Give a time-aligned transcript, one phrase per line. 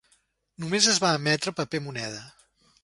[0.63, 2.27] Només es va emetre paper moneda.